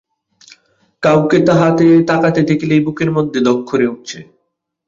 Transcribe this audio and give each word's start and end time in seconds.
কাউকে 1.03 1.37
তাকাতে 2.09 2.41
দেখলেই 2.49 2.81
বুকের 2.85 3.09
মধ্যে 3.11 3.39
ধক 3.47 3.59
করে 3.67 3.85
উঠছে। 3.87 4.17